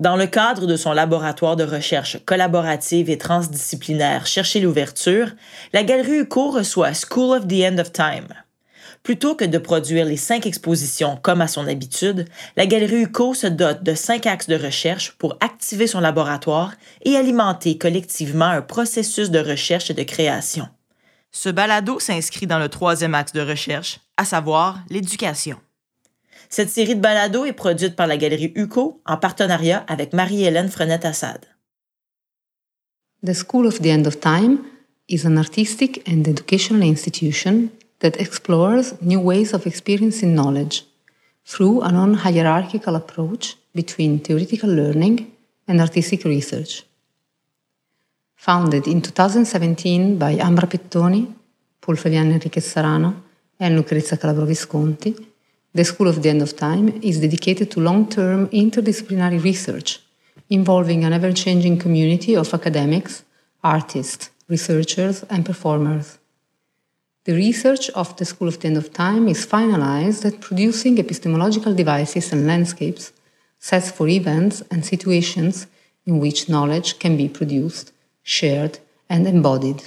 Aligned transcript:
Dans 0.00 0.16
le 0.16 0.26
cadre 0.26 0.64
de 0.64 0.76
son 0.76 0.94
laboratoire 0.94 1.56
de 1.56 1.64
recherche 1.64 2.24
collaborative 2.24 3.10
et 3.10 3.18
transdisciplinaire 3.18 4.26
Chercher 4.26 4.60
l'ouverture, 4.60 5.32
la 5.74 5.84
Galerie 5.84 6.20
UCO 6.20 6.50
reçoit 6.50 6.94
School 6.94 7.36
of 7.36 7.46
the 7.46 7.62
End 7.70 7.76
of 7.76 7.92
Time. 7.92 8.28
Plutôt 9.02 9.34
que 9.34 9.44
de 9.44 9.58
produire 9.58 10.06
les 10.06 10.16
cinq 10.16 10.46
expositions 10.46 11.18
comme 11.20 11.42
à 11.42 11.48
son 11.48 11.66
habitude, 11.66 12.24
la 12.56 12.64
Galerie 12.64 13.02
UCO 13.02 13.34
se 13.34 13.46
dote 13.46 13.82
de 13.82 13.94
cinq 13.94 14.24
axes 14.24 14.48
de 14.48 14.56
recherche 14.56 15.12
pour 15.18 15.36
activer 15.40 15.86
son 15.86 16.00
laboratoire 16.00 16.72
et 17.02 17.16
alimenter 17.16 17.76
collectivement 17.76 18.46
un 18.46 18.62
processus 18.62 19.30
de 19.30 19.38
recherche 19.38 19.90
et 19.90 19.94
de 19.94 20.02
création. 20.02 20.66
Ce 21.30 21.50
balado 21.50 22.00
s'inscrit 22.00 22.46
dans 22.46 22.58
le 22.58 22.70
troisième 22.70 23.14
axe 23.14 23.34
de 23.34 23.42
recherche, 23.42 24.00
à 24.16 24.24
savoir 24.24 24.78
l'éducation. 24.88 25.58
Cette 26.52 26.68
série 26.68 26.96
de 26.96 27.00
balados 27.00 27.44
est 27.44 27.52
produite 27.52 27.94
par 27.94 28.08
la 28.08 28.16
Galerie 28.16 28.52
UCO 28.56 29.00
en 29.06 29.16
partenariat 29.16 29.84
avec 29.86 30.12
Marie-Hélène 30.12 30.68
Frenette-Assad. 30.68 31.46
The 33.24 33.34
School 33.34 33.66
of 33.66 33.80
the 33.80 33.86
End 33.86 34.06
of 34.06 34.18
Time 34.18 34.58
is 35.08 35.24
an 35.24 35.38
artistic 35.38 36.02
and 36.08 36.26
educational 36.26 36.82
institution 36.82 37.68
that 38.00 38.18
explores 38.18 38.94
new 39.00 39.20
ways 39.20 39.54
of 39.54 39.64
experiencing 39.64 40.34
knowledge 40.34 40.86
through 41.44 41.82
a 41.82 41.92
non 41.92 42.14
hierarchical 42.14 42.96
approach 42.96 43.56
between 43.72 44.18
theoretical 44.18 44.70
learning 44.70 45.30
and 45.68 45.80
artistic 45.80 46.24
research. 46.24 46.84
Founded 48.34 48.88
in 48.88 49.00
2017 49.02 50.18
by 50.18 50.34
Ambra 50.36 50.66
Pettoni, 50.66 51.32
Paul 51.80 51.94
Fabian 51.94 52.32
Enriquez 52.32 52.64
Sarano, 52.64 53.14
and 53.60 53.76
Lucrezia 53.76 54.16
Calabro 54.16 54.46
Visconti, 54.46 55.29
the 55.72 55.84
School 55.84 56.08
of 56.08 56.22
the 56.22 56.28
End 56.28 56.42
of 56.42 56.56
Time 56.56 57.00
is 57.02 57.20
dedicated 57.20 57.70
to 57.70 57.80
long 57.80 58.08
term 58.08 58.48
interdisciplinary 58.48 59.42
research 59.42 60.00
involving 60.48 61.04
an 61.04 61.12
ever 61.12 61.32
changing 61.32 61.78
community 61.78 62.34
of 62.34 62.52
academics, 62.52 63.22
artists, 63.62 64.30
researchers, 64.48 65.22
and 65.30 65.46
performers. 65.46 66.18
The 67.24 67.34
research 67.34 67.88
of 67.90 68.16
the 68.16 68.24
School 68.24 68.48
of 68.48 68.58
the 68.58 68.66
End 68.66 68.76
of 68.76 68.92
Time 68.92 69.28
is 69.28 69.46
finalized 69.46 70.24
at 70.24 70.40
producing 70.40 70.98
epistemological 70.98 71.74
devices 71.74 72.32
and 72.32 72.46
landscapes, 72.46 73.12
sets 73.60 73.92
for 73.92 74.08
events 74.08 74.62
and 74.70 74.84
situations 74.84 75.68
in 76.04 76.18
which 76.18 76.48
knowledge 76.48 76.98
can 76.98 77.16
be 77.16 77.28
produced, 77.28 77.92
shared, 78.22 78.80
and 79.08 79.28
embodied. 79.28 79.84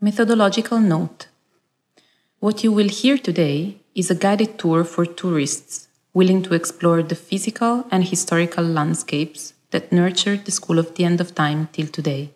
Methodological 0.00 0.80
note 0.80 1.28
What 2.40 2.64
you 2.64 2.72
will 2.72 2.88
hear 2.88 3.18
today 3.18 3.76
is 3.94 4.10
a 4.10 4.14
guided 4.14 4.58
tour 4.58 4.84
for 4.84 5.04
tourists 5.04 5.88
willing 6.14 6.42
to 6.42 6.54
explore 6.54 7.02
the 7.02 7.14
physical 7.14 7.86
and 7.90 8.04
historical 8.04 8.64
landscapes 8.64 9.54
that 9.70 9.92
nurtured 9.92 10.44
the 10.44 10.50
School 10.50 10.78
of 10.78 10.94
the 10.94 11.04
End 11.04 11.20
of 11.20 11.34
Time 11.34 11.68
till 11.72 11.86
today 11.86 12.32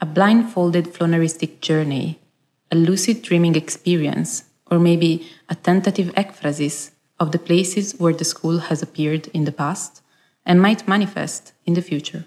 a 0.00 0.06
blindfolded 0.06 0.86
flâneristic 0.86 1.60
journey, 1.60 2.20
a 2.70 2.76
lucid 2.76 3.20
dreaming 3.22 3.56
experience, 3.56 4.44
or 4.70 4.78
maybe 4.78 5.26
a 5.48 5.54
tentative 5.56 6.14
ekphrasis 6.14 6.90
of 7.18 7.32
the 7.32 7.38
places 7.38 7.96
where 7.98 8.12
the 8.12 8.24
school 8.24 8.58
has 8.58 8.80
appeared 8.80 9.26
in 9.28 9.44
the 9.44 9.52
past 9.52 10.02
and 10.46 10.62
might 10.62 10.86
manifest 10.86 11.52
in 11.66 11.74
the 11.74 11.82
future. 11.82 12.24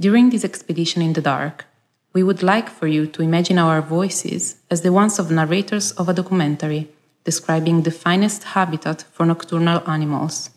During 0.00 0.30
this 0.30 0.44
expedition 0.44 1.02
in 1.02 1.12
the 1.12 1.20
dark, 1.20 1.66
we 2.12 2.22
would 2.22 2.42
like 2.42 2.68
for 2.68 2.86
you 2.86 3.06
to 3.06 3.22
imagine 3.22 3.58
our 3.58 3.80
voices 3.80 4.56
as 4.70 4.82
the 4.82 4.92
ones 4.92 5.18
of 5.18 5.30
narrators 5.30 5.92
of 5.92 6.08
a 6.08 6.14
documentary 6.14 6.88
describing 7.24 7.82
the 7.82 7.90
finest 7.90 8.44
habitat 8.44 9.02
for 9.12 9.24
nocturnal 9.24 9.82
animals. 9.88 10.50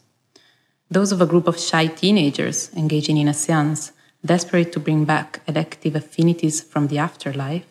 Those 0.90 1.12
of 1.12 1.22
a 1.22 1.26
group 1.26 1.48
of 1.48 1.60
shy 1.60 1.88
teenagers 1.88 2.72
engaging 2.76 3.18
in 3.18 3.28
a 3.28 3.34
seance 3.34 3.92
desperate 4.26 4.72
to 4.74 4.80
bring 4.80 5.06
back 5.06 5.42
elective 5.48 5.96
affinities 5.96 6.62
from 6.62 6.88
the 6.88 6.98
afterlife, 6.98 7.66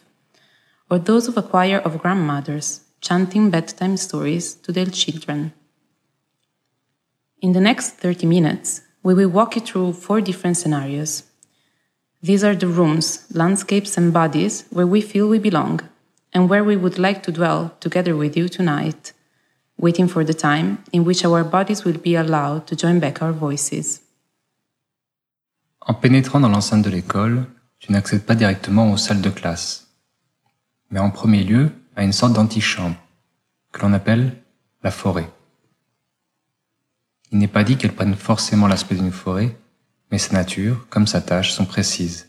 or 0.88 0.98
those 0.98 1.26
of 1.28 1.36
a 1.36 1.42
choir 1.42 1.78
of 1.78 1.98
grandmothers 1.98 2.80
chanting 3.00 3.50
bedtime 3.50 3.96
stories 3.96 4.54
to 4.54 4.72
their 4.72 4.86
children. 4.86 5.52
In 7.42 7.52
the 7.52 7.60
next 7.60 7.90
30 7.96 8.26
minutes, 8.26 8.82
we 9.02 9.12
will 9.12 9.28
walk 9.28 9.56
you 9.56 9.60
through 9.60 9.92
four 9.92 10.20
different 10.20 10.56
scenarios. 10.56 11.24
These 12.24 12.42
are 12.42 12.56
the 12.56 12.68
rooms, 12.68 13.26
landscapes, 13.34 13.98
and 13.98 14.10
bodies 14.10 14.64
where 14.70 14.86
we 14.86 15.02
feel 15.02 15.28
we 15.28 15.38
belong 15.38 15.80
and 16.32 16.48
where 16.48 16.64
we 16.64 16.74
would 16.74 16.98
like 16.98 17.22
to 17.24 17.30
dwell 17.30 17.76
together 17.80 18.16
with 18.16 18.34
you 18.34 18.48
tonight, 18.48 19.12
waiting 19.76 20.08
for 20.08 20.24
the 20.24 20.32
time 20.32 20.78
in 20.90 21.04
which 21.04 21.22
our 21.22 21.44
bodies 21.44 21.84
will 21.84 21.98
be 21.98 22.14
allowed 22.14 22.66
to 22.68 22.76
join 22.76 22.98
back 22.98 23.20
our 23.20 23.32
voices. 23.32 24.00
En 25.82 25.92
pénétrant 25.92 26.40
dans 26.40 26.48
l'enceinte 26.48 26.82
de 26.82 26.88
l'école, 26.88 27.44
tu 27.78 27.92
n'accèdes 27.92 28.24
pas 28.24 28.34
directement 28.34 28.90
aux 28.90 28.96
salles 28.96 29.20
de 29.20 29.28
classe, 29.28 29.88
mais 30.90 31.00
en 31.00 31.10
premier 31.10 31.44
lieu 31.44 31.72
à 31.94 32.04
une 32.04 32.14
sorte 32.14 32.32
d'antichambre, 32.32 32.96
que 33.70 33.82
l'on 33.82 33.92
appelle 33.92 34.32
la 34.82 34.90
forêt. 34.90 35.28
Il 37.32 37.36
n'est 37.36 37.48
pas 37.48 37.64
dit 37.64 37.76
qu'elle 37.76 37.92
prenne 37.92 38.14
forcément 38.14 38.66
l'aspect 38.66 38.94
d'une 38.94 39.12
forêt, 39.12 39.58
mais 40.10 40.18
sa 40.18 40.32
nature, 40.32 40.86
comme 40.90 41.06
sa 41.06 41.20
tâche, 41.20 41.52
sont 41.52 41.64
précises. 41.64 42.28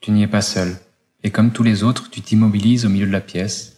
Tu 0.00 0.10
n'y 0.10 0.22
es 0.22 0.26
pas 0.26 0.42
seul, 0.42 0.76
et 1.22 1.30
comme 1.30 1.52
tous 1.52 1.62
les 1.62 1.82
autres, 1.82 2.10
tu 2.10 2.22
t'immobilises 2.22 2.86
au 2.86 2.88
milieu 2.88 3.06
de 3.06 3.12
la 3.12 3.20
pièce, 3.20 3.76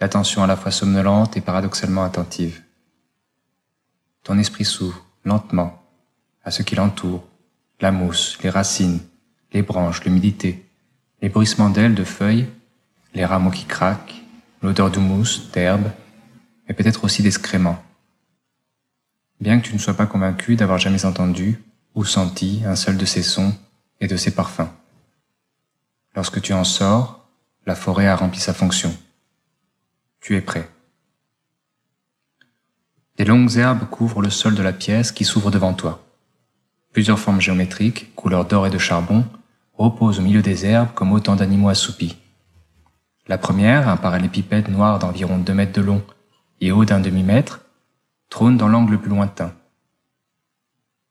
l'attention 0.00 0.42
à 0.42 0.46
la 0.46 0.56
fois 0.56 0.70
somnolente 0.70 1.36
et 1.36 1.40
paradoxalement 1.40 2.04
attentive. 2.04 2.62
Ton 4.22 4.38
esprit 4.38 4.64
s'ouvre, 4.64 5.04
lentement, 5.24 5.82
à 6.44 6.50
ce 6.50 6.62
qui 6.62 6.74
l'entoure, 6.74 7.26
la 7.80 7.92
mousse, 7.92 8.38
les 8.42 8.50
racines, 8.50 9.00
les 9.52 9.62
branches, 9.62 10.04
l'humidité, 10.04 10.64
les 11.22 11.28
bruissements 11.28 11.70
d'ailes, 11.70 11.94
de 11.94 12.04
feuilles, 12.04 12.46
les 13.14 13.24
rameaux 13.24 13.50
qui 13.50 13.64
craquent, 13.64 14.22
l'odeur 14.62 14.90
de 14.90 14.98
mousse, 15.00 15.50
d'herbe, 15.52 15.90
mais 16.68 16.74
peut-être 16.74 17.04
aussi 17.04 17.22
d'excréments. 17.22 17.82
Bien 19.40 19.58
que 19.58 19.66
tu 19.66 19.74
ne 19.74 19.78
sois 19.78 19.94
pas 19.94 20.06
convaincu 20.06 20.54
d'avoir 20.54 20.78
jamais 20.78 21.04
entendu 21.04 21.58
ou 21.94 22.04
senti 22.04 22.62
un 22.66 22.76
seul 22.76 22.96
de 22.96 23.04
ces 23.04 23.22
sons 23.22 23.54
et 24.00 24.06
de 24.06 24.16
ces 24.16 24.34
parfums. 24.34 24.70
Lorsque 26.14 26.40
tu 26.40 26.52
en 26.52 26.64
sors, 26.64 27.28
la 27.66 27.74
forêt 27.74 28.06
a 28.06 28.16
rempli 28.16 28.40
sa 28.40 28.54
fonction. 28.54 28.96
Tu 30.20 30.36
es 30.36 30.40
prêt. 30.40 30.68
Des 33.16 33.24
longues 33.24 33.56
herbes 33.56 33.88
couvrent 33.90 34.22
le 34.22 34.30
sol 34.30 34.54
de 34.54 34.62
la 34.62 34.72
pièce 34.72 35.12
qui 35.12 35.24
s'ouvre 35.24 35.50
devant 35.50 35.74
toi. 35.74 36.04
Plusieurs 36.92 37.18
formes 37.18 37.40
géométriques, 37.40 38.14
couleur 38.14 38.44
d'or 38.44 38.66
et 38.66 38.70
de 38.70 38.78
charbon, 38.78 39.24
reposent 39.74 40.18
au 40.18 40.22
milieu 40.22 40.42
des 40.42 40.66
herbes 40.66 40.92
comme 40.94 41.12
autant 41.12 41.36
d'animaux 41.36 41.68
assoupis. 41.68 42.16
La 43.28 43.38
première, 43.38 43.88
un 43.88 43.96
parallépipède 43.96 44.68
noir 44.68 44.98
d'environ 44.98 45.38
2 45.38 45.54
mètres 45.54 45.72
de 45.72 45.82
long 45.82 46.02
et 46.60 46.72
haut 46.72 46.84
d'un 46.84 47.00
demi-mètre, 47.00 47.60
trône 48.28 48.56
dans 48.56 48.68
l'angle 48.68 48.92
le 48.92 49.00
plus 49.00 49.10
lointain. 49.10 49.52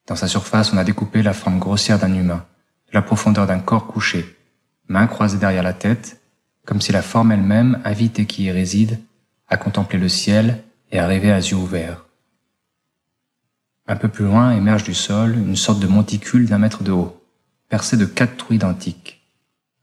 Dans 0.10 0.16
sa 0.16 0.28
surface, 0.28 0.74
on 0.74 0.78
a 0.78 0.84
découpé 0.84 1.22
la 1.22 1.34
forme 1.34 1.60
grossière 1.60 2.00
d'un 2.00 2.16
humain, 2.16 2.44
la 2.92 3.04
profondeur 3.04 3.46
d'un 3.46 3.60
corps 3.60 3.86
couché, 3.86 4.36
mains 4.88 5.06
croisées 5.06 5.38
derrière 5.38 5.62
la 5.62 5.74
tête, 5.74 6.20
comme 6.66 6.82
si 6.82 6.92
la 6.92 7.04
forme 7.04 7.32
elle-même 7.32 7.80
invitait 7.86 8.26
qui 8.26 8.46
y 8.46 8.52
réside 8.52 9.00
à 9.48 9.58
contempler 9.58 10.00
le 10.00 10.10
ciel 10.10 10.64
et 10.92 10.98
à 10.98 11.06
rêver 11.06 11.32
à 11.32 11.38
yeux 11.38 11.58
ouverts. 11.58 12.08
Un 13.88 13.96
peu 13.96 14.08
plus 14.08 14.26
loin 14.26 14.50
émerge 14.50 14.84
du 14.84 14.96
sol 14.96 15.36
une 15.36 15.56
sorte 15.56 15.80
de 15.80 15.86
monticule 15.86 16.48
d'un 16.48 16.58
mètre 16.58 16.82
de 16.82 16.92
haut, 16.92 17.24
percé 17.70 17.96
de 17.96 18.06
quatre 18.06 18.36
trous 18.36 18.54
identiques, 18.54 19.22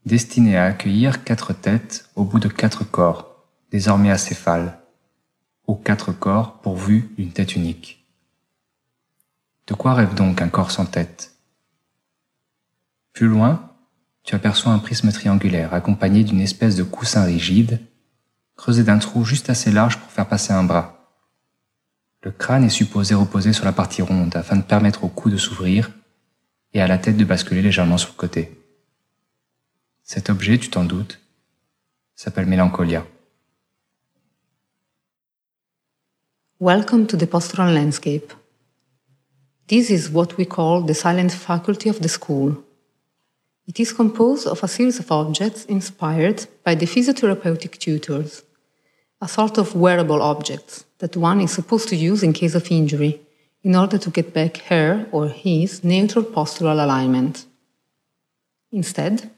destiné 0.05 0.57
à 0.57 0.65
accueillir 0.65 1.23
quatre 1.23 1.53
têtes 1.53 2.09
au 2.15 2.25
bout 2.25 2.39
de 2.39 2.49
quatre 2.49 2.83
corps, 2.83 3.45
désormais 3.71 4.11
acéphales, 4.11 4.77
aux 5.67 5.75
quatre 5.75 6.11
corps 6.11 6.59
pourvus 6.59 7.11
d'une 7.17 7.31
tête 7.31 7.55
unique. 7.55 8.06
De 9.67 9.73
quoi 9.73 9.93
rêve 9.93 10.15
donc 10.15 10.41
un 10.41 10.47
corps 10.47 10.71
sans 10.71 10.85
tête? 10.85 11.35
Plus 13.11 13.27
loin, 13.27 13.73
tu 14.23 14.33
aperçois 14.33 14.71
un 14.71 14.79
prisme 14.79 15.11
triangulaire 15.11 15.73
accompagné 15.73 16.23
d'une 16.23 16.39
espèce 16.39 16.75
de 16.75 16.83
coussin 16.83 17.23
rigide, 17.23 17.81
creusé 18.55 18.83
d'un 18.83 18.97
trou 18.97 19.25
juste 19.25 19.49
assez 19.49 19.71
large 19.71 19.97
pour 19.97 20.09
faire 20.09 20.27
passer 20.27 20.53
un 20.53 20.63
bras. 20.63 20.93
Le 22.21 22.31
crâne 22.31 22.63
est 22.63 22.69
supposé 22.69 23.13
reposer 23.13 23.53
sur 23.53 23.65
la 23.65 23.73
partie 23.73 24.01
ronde 24.01 24.35
afin 24.35 24.55
de 24.55 24.63
permettre 24.63 25.03
au 25.03 25.09
cou 25.09 25.29
de 25.29 25.37
s'ouvrir 25.37 25.91
et 26.73 26.81
à 26.81 26.87
la 26.87 26.97
tête 26.97 27.17
de 27.17 27.25
basculer 27.25 27.61
légèrement 27.61 27.97
sur 27.97 28.09
le 28.09 28.17
côté. 28.17 28.57
Cet 30.03 30.29
objet, 30.29 30.57
tu 30.57 30.69
t'en 30.69 30.85
doutes, 30.85 31.19
s'appelle 32.15 32.45
Mélancolia. 32.45 33.05
Welcome 36.59 37.05
to 37.07 37.17
the 37.17 37.25
postural 37.25 37.73
landscape. 37.73 38.36
This 39.67 39.89
is 39.89 40.09
what 40.09 40.37
we 40.37 40.45
call 40.45 40.81
the 40.81 40.93
silent 40.93 41.33
faculty 41.33 41.89
of 41.89 42.01
the 42.01 42.07
school. 42.07 42.63
It 43.67 43.81
is 43.81 43.91
composed 43.91 44.47
of 44.47 44.63
a 44.63 44.67
series 44.67 44.97
of 44.99 45.11
objects 45.11 45.65
inspired 45.65 46.45
by 46.63 46.75
the 46.75 46.85
physiotherapeutic 46.85 47.77
tutors, 47.77 48.43
a 49.21 49.27
sort 49.27 49.57
of 49.57 49.75
wearable 49.75 50.21
objects 50.21 50.85
that 50.99 51.17
one 51.17 51.41
is 51.41 51.51
supposed 51.51 51.89
to 51.89 51.97
use 51.97 52.23
in 52.23 52.31
case 52.31 52.55
of 52.55 52.71
injury, 52.71 53.19
in 53.61 53.75
order 53.75 53.97
to 53.97 54.09
get 54.09 54.33
back 54.33 54.57
her 54.69 55.05
or 55.11 55.27
his 55.27 55.83
neutral 55.83 56.23
postural 56.23 56.81
alignment. 56.81 57.45
Instead, 58.71 59.29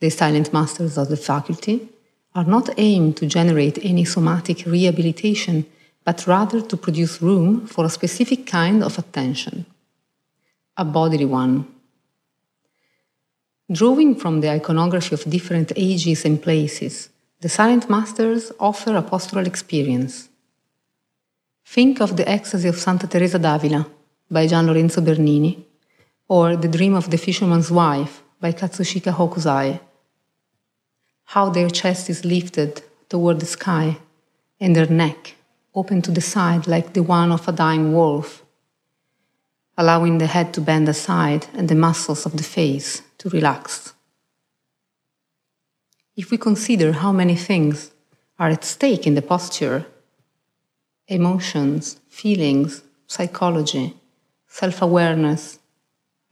the 0.00 0.10
silent 0.10 0.52
masters 0.52 0.98
of 0.98 1.08
the 1.08 1.16
faculty 1.16 1.88
are 2.34 2.44
not 2.44 2.68
aimed 2.76 3.16
to 3.16 3.26
generate 3.26 3.82
any 3.82 4.04
somatic 4.04 4.66
rehabilitation, 4.66 5.64
but 6.04 6.26
rather 6.26 6.60
to 6.60 6.76
produce 6.76 7.22
room 7.22 7.66
for 7.66 7.84
a 7.84 7.90
specific 7.90 8.46
kind 8.46 8.82
of 8.82 8.98
attention, 8.98 9.66
a 10.76 10.84
bodily 10.84 11.24
one. 11.24 11.66
Drawing 13.70 14.14
from 14.16 14.40
the 14.40 14.50
iconography 14.50 15.14
of 15.14 15.30
different 15.30 15.72
ages 15.76 16.24
and 16.24 16.42
places, 16.42 17.08
the 17.40 17.48
silent 17.48 17.88
masters 17.88 18.52
offer 18.58 18.96
a 18.96 19.02
postural 19.02 19.46
experience. 19.46 20.28
Think 21.64 22.00
of 22.00 22.16
the 22.16 22.28
ecstasy 22.28 22.68
of 22.68 22.76
Santa 22.76 23.06
Teresa 23.06 23.38
d'Avila 23.38 23.86
by 24.30 24.46
Gian 24.46 24.66
Lorenzo 24.66 25.00
Bernini, 25.00 25.64
or 26.28 26.56
The 26.56 26.68
Dream 26.68 26.94
of 26.94 27.10
the 27.10 27.18
Fisherman's 27.18 27.70
Wife 27.70 28.22
by 28.40 28.52
Katsushika 28.52 29.12
Hokusai. 29.12 29.80
How 31.24 31.48
their 31.50 31.70
chest 31.70 32.10
is 32.10 32.24
lifted 32.24 32.82
toward 33.08 33.40
the 33.40 33.46
sky 33.46 33.98
and 34.60 34.74
their 34.74 34.86
neck 34.86 35.36
open 35.74 36.02
to 36.02 36.10
the 36.10 36.20
side 36.20 36.66
like 36.66 36.92
the 36.92 37.02
one 37.02 37.32
of 37.32 37.48
a 37.48 37.52
dying 37.52 37.92
wolf, 37.92 38.44
allowing 39.76 40.18
the 40.18 40.26
head 40.26 40.52
to 40.54 40.60
bend 40.60 40.88
aside 40.88 41.46
and 41.54 41.68
the 41.68 41.74
muscles 41.74 42.26
of 42.26 42.36
the 42.36 42.42
face 42.42 43.02
to 43.18 43.28
relax. 43.30 43.94
If 46.14 46.30
we 46.30 46.36
consider 46.36 46.92
how 46.92 47.12
many 47.12 47.36
things 47.36 47.90
are 48.38 48.50
at 48.50 48.64
stake 48.64 49.06
in 49.06 49.14
the 49.14 49.22
posture 49.22 49.86
emotions, 51.08 52.00
feelings, 52.08 52.82
psychology, 53.06 53.94
self 54.46 54.80
awareness, 54.82 55.58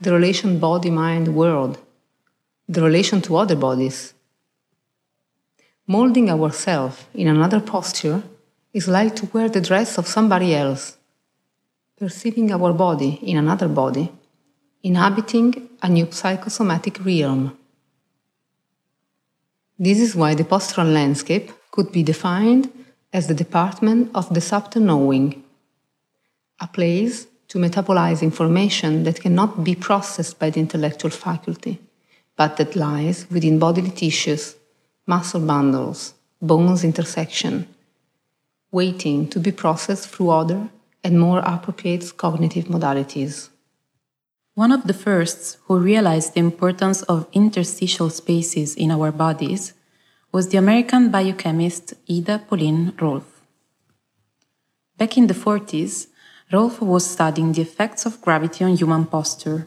the 0.00 0.12
relation 0.12 0.58
body 0.58 0.90
mind 0.90 1.34
world, 1.34 1.78
the 2.68 2.82
relation 2.82 3.20
to 3.22 3.36
other 3.36 3.56
bodies. 3.56 4.14
Molding 5.86 6.30
ourselves 6.30 7.04
in 7.14 7.26
another 7.26 7.60
posture 7.60 8.22
is 8.72 8.88
like 8.88 9.16
to 9.16 9.26
wear 9.32 9.48
the 9.48 9.60
dress 9.60 9.98
of 9.98 10.06
somebody 10.06 10.54
else, 10.54 10.96
perceiving 11.98 12.52
our 12.52 12.72
body 12.72 13.18
in 13.22 13.36
another 13.36 13.68
body, 13.68 14.10
inhabiting 14.82 15.68
a 15.82 15.88
new 15.88 16.10
psychosomatic 16.10 17.04
realm. 17.04 17.56
This 19.78 19.98
is 19.98 20.14
why 20.14 20.34
the 20.34 20.44
postural 20.44 20.92
landscape 20.92 21.50
could 21.70 21.90
be 21.90 22.02
defined 22.02 22.70
as 23.12 23.26
the 23.26 23.34
department 23.34 24.10
of 24.14 24.32
the 24.32 24.40
subtle 24.40 24.82
knowing, 24.82 25.42
a 26.60 26.68
place 26.68 27.26
to 27.48 27.58
metabolize 27.58 28.22
information 28.22 29.02
that 29.02 29.20
cannot 29.20 29.64
be 29.64 29.74
processed 29.74 30.38
by 30.38 30.50
the 30.50 30.60
intellectual 30.60 31.10
faculty, 31.10 31.80
but 32.36 32.56
that 32.56 32.76
lies 32.76 33.26
within 33.30 33.58
bodily 33.58 33.90
tissues, 33.90 34.54
muscle 35.06 35.40
bundles, 35.40 36.14
bones 36.40 36.84
intersection, 36.84 37.66
waiting 38.72 39.28
to 39.28 39.40
be 39.40 39.52
processed 39.52 40.08
through 40.08 40.30
other 40.30 40.68
and 41.02 41.18
more 41.18 41.40
appropriate 41.40 42.16
cognitive 42.16 42.66
modalities. 42.66 43.48
One 44.54 44.72
of 44.72 44.84
the 44.84 44.94
firsts 44.94 45.56
who 45.64 45.78
realized 45.78 46.34
the 46.34 46.40
importance 46.40 47.02
of 47.02 47.26
interstitial 47.32 48.10
spaces 48.10 48.74
in 48.74 48.90
our 48.90 49.10
bodies 49.10 49.72
was 50.32 50.48
the 50.48 50.58
American 50.58 51.10
biochemist 51.10 51.94
Ida 52.08 52.42
Pauline 52.46 52.92
Rolf. 53.00 53.40
Back 54.98 55.16
in 55.16 55.26
the 55.26 55.34
40s, 55.34 56.08
Rolf 56.52 56.82
was 56.82 57.08
studying 57.08 57.52
the 57.52 57.62
effects 57.62 58.04
of 58.06 58.20
gravity 58.20 58.64
on 58.64 58.76
human 58.76 59.06
posture. 59.06 59.66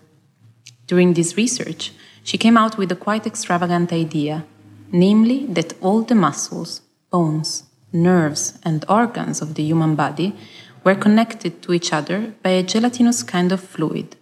During 0.86 1.14
this 1.14 1.38
research, 1.38 1.92
she 2.24 2.38
came 2.38 2.58
out 2.58 2.78
with 2.78 2.92
a 2.92 2.96
quite 2.96 3.26
extravagant 3.26 3.92
idea, 3.92 4.46
namely 4.92 5.46
that 5.48 5.74
all 5.82 6.02
the 6.04 6.16
muscles, 6.16 6.82
bones, 7.10 7.64
nerves, 7.94 8.60
and 8.64 8.84
organs 8.90 9.42
of 9.42 9.56
the 9.56 9.64
human 9.64 9.96
body 9.96 10.36
were 10.84 10.96
connected 10.96 11.62
to 11.62 11.74
each 11.74 11.94
other 11.94 12.34
by 12.44 12.50
a 12.50 12.64
gelatinous 12.64 13.24
kind 13.24 13.52
of 13.52 13.62
fluid, 13.62 14.16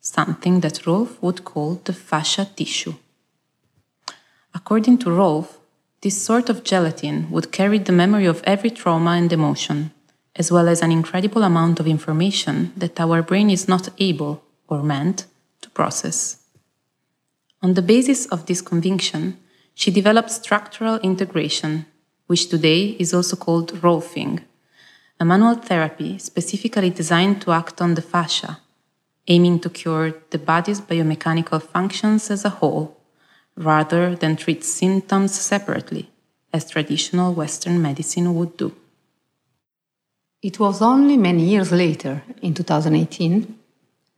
something 0.00 0.60
that 0.60 0.86
Rolf 0.86 1.22
would 1.22 1.44
call 1.44 1.80
the 1.84 1.92
fascia 1.92 2.48
tissue. 2.56 2.94
According 4.54 4.98
to 4.98 5.10
Rolf, 5.10 5.58
this 6.02 6.20
sort 6.20 6.48
of 6.48 6.64
gelatin 6.64 7.30
would 7.30 7.52
carry 7.52 7.78
the 7.78 7.92
memory 7.92 8.26
of 8.26 8.42
every 8.44 8.70
trauma 8.70 9.12
and 9.12 9.32
emotion, 9.32 9.92
as 10.34 10.50
well 10.50 10.68
as 10.68 10.82
an 10.82 10.90
incredible 10.90 11.42
amount 11.42 11.78
of 11.78 11.86
information 11.86 12.72
that 12.76 12.98
our 12.98 13.22
brain 13.22 13.50
is 13.50 13.68
not 13.68 13.90
able 13.98 14.42
or 14.68 14.82
meant 14.82 15.26
to 15.60 15.70
process. 15.70 16.38
On 17.62 17.74
the 17.74 17.82
basis 17.82 18.26
of 18.26 18.46
this 18.46 18.62
conviction, 18.62 19.38
she 19.74 19.90
developed 19.90 20.30
structural 20.30 20.96
integration, 21.00 21.86
which 22.30 22.48
today 22.48 22.94
is 23.00 23.12
also 23.12 23.34
called 23.34 23.72
Rolfing, 23.82 24.38
a 25.18 25.24
manual 25.24 25.56
therapy 25.56 26.16
specifically 26.18 26.88
designed 26.88 27.42
to 27.42 27.50
act 27.50 27.82
on 27.82 27.94
the 27.94 28.02
fascia, 28.02 28.60
aiming 29.26 29.58
to 29.58 29.68
cure 29.68 30.14
the 30.30 30.38
body's 30.38 30.80
biomechanical 30.80 31.60
functions 31.60 32.30
as 32.30 32.44
a 32.44 32.56
whole 32.58 32.96
rather 33.56 34.14
than 34.14 34.36
treat 34.36 34.62
symptoms 34.62 35.32
separately, 35.40 36.08
as 36.52 36.70
traditional 36.70 37.34
Western 37.34 37.82
medicine 37.82 38.32
would 38.36 38.56
do. 38.56 38.72
It 40.40 40.60
was 40.60 40.80
only 40.80 41.16
many 41.16 41.42
years 41.42 41.72
later, 41.72 42.22
in 42.42 42.54
2018, 42.54 43.58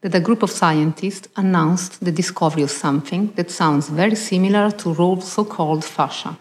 that 0.03 0.15
a 0.15 0.21
group 0.21 0.43
of 0.43 0.51
scientists 0.51 1.29
announced 1.35 2.05
the 2.05 2.13
discovery 2.13 2.63
of 2.63 2.71
something 2.71 3.33
that 3.37 3.51
sounds 3.51 3.89
very 3.89 4.17
similar 4.17 4.71
to 4.71 4.93
Rolf's 4.93 5.33
so 5.33 5.47
called 5.47 5.83
fascia. 5.83 6.37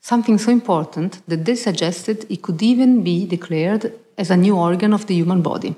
Something 0.00 0.38
so 0.38 0.50
important 0.50 1.20
that 1.28 1.44
they 1.44 1.54
suggested 1.54 2.26
it 2.28 2.42
could 2.42 2.62
even 2.62 3.02
be 3.04 3.26
declared 3.26 3.92
as 4.16 4.30
a 4.30 4.36
new 4.36 4.56
organ 4.56 4.92
of 4.92 5.06
the 5.06 5.14
human 5.14 5.42
body. 5.42 5.76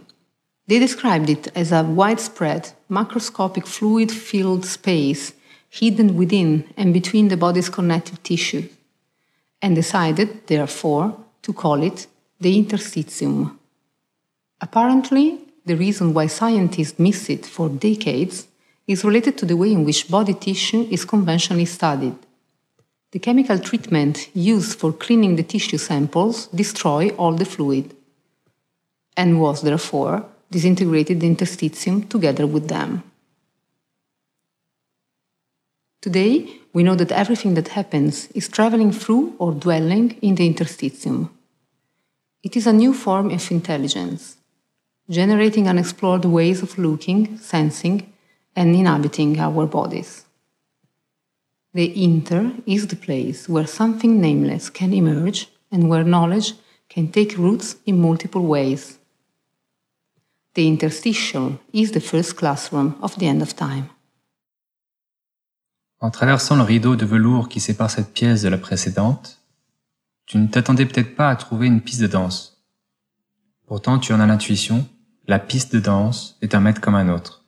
They 0.68 0.78
described 0.78 1.28
it 1.28 1.48
as 1.56 1.72
a 1.72 1.82
widespread, 1.82 2.72
macroscopic 2.88 3.66
fluid 3.66 4.10
filled 4.10 4.64
space 4.64 5.32
hidden 5.68 6.16
within 6.16 6.64
and 6.76 6.92
between 6.92 7.28
the 7.28 7.36
body's 7.36 7.70
connective 7.70 8.22
tissue, 8.22 8.68
and 9.60 9.74
decided, 9.74 10.46
therefore, 10.46 11.16
to 11.42 11.52
call 11.52 11.82
it 11.82 12.06
the 12.38 12.62
interstitium. 12.62 13.56
Apparently, 14.60 15.38
the 15.64 15.74
reason 15.76 16.12
why 16.12 16.26
scientists 16.26 16.98
miss 16.98 17.30
it 17.30 17.46
for 17.46 17.68
decades 17.68 18.46
is 18.86 19.04
related 19.04 19.38
to 19.38 19.46
the 19.46 19.56
way 19.56 19.72
in 19.72 19.84
which 19.84 20.10
body 20.10 20.34
tissue 20.34 20.86
is 20.90 21.04
conventionally 21.04 21.64
studied. 21.64 22.16
The 23.12 23.18
chemical 23.18 23.58
treatment 23.58 24.34
used 24.34 24.78
for 24.78 24.90
cleaning 24.90 25.36
the 25.36 25.42
tissue 25.42 25.76
samples 25.76 26.46
destroy 26.46 27.10
all 27.10 27.34
the 27.34 27.44
fluid 27.44 27.94
and 29.16 29.38
was 29.38 29.60
therefore 29.60 30.24
disintegrated 30.50 31.20
the 31.20 31.28
interstitium 31.28 32.08
together 32.08 32.46
with 32.46 32.68
them. 32.68 33.02
Today, 36.00 36.58
we 36.72 36.82
know 36.82 36.94
that 36.94 37.12
everything 37.12 37.52
that 37.54 37.68
happens 37.68 38.28
is 38.28 38.48
traveling 38.48 38.92
through 38.92 39.34
or 39.38 39.52
dwelling 39.52 40.18
in 40.22 40.34
the 40.34 40.52
interstitium. 40.52 41.28
It 42.42 42.56
is 42.56 42.66
a 42.66 42.72
new 42.72 42.94
form 42.94 43.30
of 43.30 43.50
intelligence, 43.50 44.36
generating 45.08 45.68
unexplored 45.68 46.24
ways 46.24 46.62
of 46.62 46.78
looking, 46.78 47.36
sensing, 47.38 48.10
and 48.56 48.74
inhabiting 48.74 49.38
our 49.38 49.66
bodies. 49.66 50.24
The 51.74 51.90
inter 51.96 52.52
is 52.66 52.86
the 52.88 52.96
place 52.96 53.48
where 53.48 53.66
something 53.66 54.20
nameless 54.20 54.68
can 54.68 54.92
emerge 54.92 55.48
and 55.70 55.88
where 55.88 56.04
knowledge 56.04 56.54
can 56.90 57.08
take 57.08 57.38
roots 57.38 57.76
in 57.86 57.98
multiple 57.98 58.42
ways. 58.42 58.98
The 60.54 60.66
interstitial 60.66 61.58
is 61.72 61.92
the 61.92 62.00
first 62.00 62.36
classroom 62.36 62.96
of 63.00 63.16
the 63.16 63.26
end 63.26 63.40
of 63.40 63.54
time. 63.56 63.86
En 66.00 66.10
traversant 66.10 66.56
le 66.56 66.62
rideau 66.62 66.94
de 66.96 67.06
velours 67.06 67.48
qui 67.48 67.60
sépare 67.60 67.90
cette 67.90 68.12
pièce 68.12 68.42
de 68.42 68.50
la 68.50 68.58
précédente, 68.58 69.38
tu 70.26 70.36
ne 70.36 70.48
t'attendais 70.48 70.84
peut-être 70.84 71.14
pas 71.14 71.30
à 71.30 71.36
trouver 71.36 71.68
une 71.68 71.80
piste 71.80 72.02
de 72.02 72.06
danse. 72.06 72.62
Pourtant, 73.66 73.98
tu 73.98 74.12
en 74.12 74.20
as 74.20 74.26
l'intuition, 74.26 74.86
la 75.26 75.38
piste 75.38 75.72
de 75.72 75.80
danse 75.80 76.36
est 76.42 76.54
un 76.54 76.60
maître 76.60 76.82
comme 76.82 76.96
un 76.96 77.08
autre. 77.08 77.44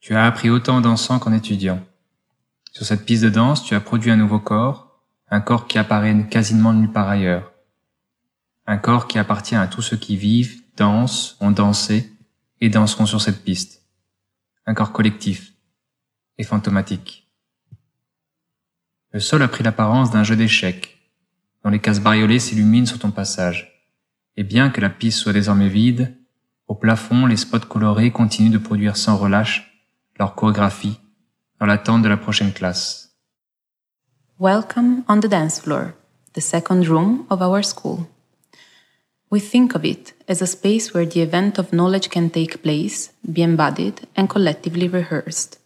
Tu 0.00 0.16
as 0.16 0.26
appris 0.26 0.50
autant 0.50 0.78
en 0.78 0.80
dansant 0.80 1.20
qu'en 1.20 1.32
étudiant. 1.32 1.84
Sur 2.72 2.86
cette 2.86 3.04
piste 3.04 3.24
de 3.24 3.30
danse, 3.30 3.64
tu 3.64 3.74
as 3.74 3.80
produit 3.80 4.10
un 4.10 4.16
nouveau 4.16 4.38
corps, 4.38 5.00
un 5.28 5.40
corps 5.40 5.66
qui 5.66 5.78
apparaît 5.78 6.26
quasiment 6.28 6.72
nulle 6.72 6.92
part 6.92 7.08
ailleurs. 7.08 7.52
Un 8.66 8.78
corps 8.78 9.08
qui 9.08 9.18
appartient 9.18 9.56
à 9.56 9.66
tous 9.66 9.82
ceux 9.82 9.96
qui 9.96 10.16
vivent, 10.16 10.62
dansent, 10.76 11.36
ont 11.40 11.50
dansé 11.50 12.12
et 12.60 12.68
danseront 12.68 13.06
sur 13.06 13.20
cette 13.20 13.42
piste. 13.42 13.82
Un 14.66 14.74
corps 14.74 14.92
collectif 14.92 15.52
et 16.38 16.44
fantomatique. 16.44 17.28
Le 19.12 19.18
sol 19.18 19.42
a 19.42 19.48
pris 19.48 19.64
l'apparence 19.64 20.12
d'un 20.12 20.22
jeu 20.22 20.36
d'échecs, 20.36 21.10
dont 21.64 21.70
les 21.70 21.80
cases 21.80 22.00
bariolées 22.00 22.38
s'illuminent 22.38 22.86
sur 22.86 23.00
ton 23.00 23.10
passage. 23.10 23.84
Et 24.36 24.44
bien 24.44 24.70
que 24.70 24.80
la 24.80 24.90
piste 24.90 25.18
soit 25.18 25.32
désormais 25.32 25.68
vide, 25.68 26.16
Au 26.68 26.76
plafond, 26.76 27.26
les 27.26 27.36
spots 27.36 27.66
colorés 27.68 28.12
continuent 28.12 28.52
de 28.52 28.58
produire 28.58 28.96
sans 28.96 29.16
relâche 29.16 29.84
leur 30.20 30.36
chorégraphie 30.36 30.99
dans 31.60 31.66
l'attente 31.66 32.02
de 32.02 32.08
la 32.08 32.16
prochaine 32.16 32.52
classe. 32.52 33.10
Welcome 34.38 35.04
on 35.06 35.20
the 35.20 35.28
dance 35.28 35.60
floor, 35.60 35.94
the 36.32 36.40
second 36.40 36.88
room 36.88 37.26
of 37.28 37.42
our 37.42 37.62
school. 37.62 38.08
We 39.30 39.40
think 39.40 39.74
of 39.74 39.84
it 39.84 40.14
as 40.26 40.40
a 40.40 40.46
space 40.46 40.94
where 40.94 41.04
the 41.04 41.20
event 41.20 41.58
of 41.58 41.72
knowledge 41.72 42.08
can 42.08 42.30
take 42.30 42.62
place, 42.62 43.12
be 43.30 43.42
embodied, 43.42 44.08
and 44.16 44.28
collectively 44.28 44.88
rehearsed. 44.88 45.58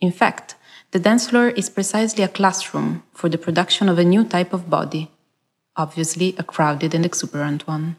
In 0.00 0.12
fact, 0.12 0.54
the 0.90 0.98
dance 0.98 1.28
floor 1.28 1.48
is 1.48 1.70
precisely 1.70 2.22
a 2.22 2.28
classroom 2.28 3.02
for 3.14 3.30
the 3.30 3.38
production 3.38 3.88
of 3.88 3.98
a 3.98 4.04
new 4.04 4.24
type 4.24 4.52
of 4.52 4.68
body, 4.68 5.10
obviously 5.74 6.34
a 6.38 6.42
crowded 6.42 6.94
and 6.94 7.06
exuberant 7.06 7.66
one. 7.66 7.96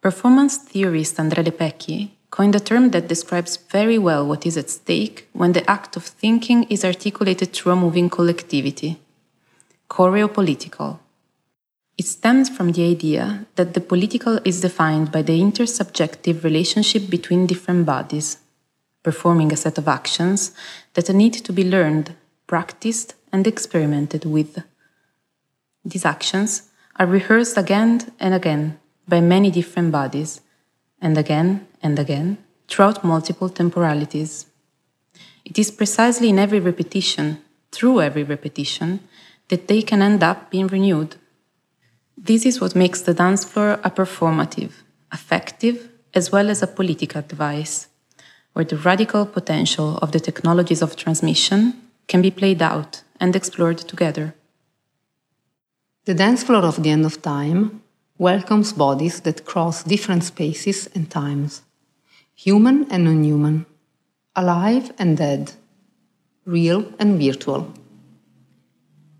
Performance 0.00 0.56
theorist 0.56 1.18
André 1.18 1.44
Lepecki 1.44 2.15
coined 2.36 2.54
a 2.54 2.60
term 2.60 2.90
that 2.90 3.08
describes 3.08 3.56
very 3.56 3.96
well 3.96 4.26
what 4.26 4.44
is 4.44 4.58
at 4.58 4.68
stake 4.68 5.26
when 5.32 5.52
the 5.52 5.70
act 5.70 5.96
of 5.96 6.04
thinking 6.04 6.64
is 6.64 6.84
articulated 6.84 7.50
through 7.50 7.72
a 7.72 7.76
moving 7.84 8.10
collectivity 8.10 8.98
choreopolitical. 9.88 10.98
It 11.96 12.06
stems 12.06 12.50
from 12.50 12.72
the 12.72 12.84
idea 12.90 13.46
that 13.54 13.72
the 13.72 13.80
political 13.80 14.38
is 14.44 14.60
defined 14.60 15.10
by 15.12 15.22
the 15.22 15.40
intersubjective 15.40 16.44
relationship 16.44 17.08
between 17.08 17.46
different 17.46 17.86
bodies, 17.86 18.38
performing 19.02 19.52
a 19.52 19.56
set 19.56 19.78
of 19.78 19.88
actions 19.88 20.52
that 20.94 21.08
need 21.08 21.34
to 21.34 21.52
be 21.52 21.64
learned, 21.64 22.14
practiced, 22.46 23.14
and 23.32 23.46
experimented 23.46 24.24
with. 24.24 24.62
These 25.84 26.04
actions 26.04 26.68
are 26.96 27.06
rehearsed 27.06 27.56
again 27.56 28.12
and 28.18 28.34
again 28.34 28.78
by 29.08 29.20
many 29.20 29.50
different 29.50 29.92
bodies, 29.92 30.40
and 31.00 31.16
again 31.16 31.66
and 31.86 31.98
again 31.98 32.38
throughout 32.68 33.04
multiple 33.04 33.48
temporalities. 33.48 34.46
It 35.44 35.58
is 35.58 35.70
precisely 35.70 36.28
in 36.28 36.38
every 36.38 36.60
repetition, 36.60 37.38
through 37.70 38.00
every 38.00 38.24
repetition, 38.24 39.00
that 39.48 39.68
they 39.68 39.80
can 39.82 40.02
end 40.02 40.22
up 40.22 40.50
being 40.50 40.66
renewed 40.66 41.16
this 42.16 42.46
is 42.46 42.62
what 42.62 42.74
makes 42.74 43.02
the 43.02 43.12
dance 43.12 43.44
floor 43.44 43.78
a 43.84 43.90
performative, 43.90 44.72
affective, 45.12 45.90
as 46.14 46.32
well 46.32 46.48
as 46.48 46.62
a 46.62 46.66
political 46.66 47.20
device, 47.20 47.88
where 48.54 48.64
the 48.64 48.78
radical 48.78 49.26
potential 49.26 49.98
of 49.98 50.12
the 50.12 50.20
technologies 50.20 50.80
of 50.80 50.96
transmission 50.96 51.74
can 52.08 52.22
be 52.22 52.30
played 52.30 52.62
out 52.62 53.02
and 53.20 53.36
explored 53.36 53.76
together. 53.78 54.34
The 56.06 56.14
dance 56.14 56.42
floor 56.42 56.64
of 56.64 56.82
the 56.82 56.90
end 56.90 57.04
of 57.04 57.20
time 57.20 57.82
welcomes 58.16 58.72
bodies 58.72 59.20
that 59.20 59.44
cross 59.44 59.82
different 59.82 60.24
spaces 60.24 60.88
and 60.94 61.10
times, 61.10 61.62
human 62.36 62.86
and 62.90 63.04
non 63.04 63.24
human, 63.24 63.64
alive 64.36 64.92
and 64.98 65.16
dead, 65.16 65.52
real 66.44 66.92
and 66.98 67.18
virtual. 67.18 67.72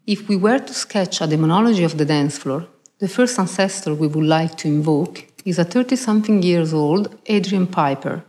If 0.07 0.29
we 0.29 0.37
were 0.37 0.59
to 0.59 0.75
sketch 0.75 1.21
a 1.21 1.27
demonology 1.27 1.83
of 1.83 1.97
the 1.97 2.05
dance 2.05 2.37
floor, 2.37 2.69
the 2.99 3.09
first 3.09 3.39
ancestor 3.39 3.95
we 3.95 4.07
would 4.07 4.25
like 4.25 4.57
to 4.59 4.69
invoke 4.69 5.27
is 5.47 5.59
a 5.59 5.65
30 5.65 5.97
something 5.97 6.43
years 6.43 6.75
old 6.75 7.19
Adrian 7.27 7.67
Piper. 7.67 8.23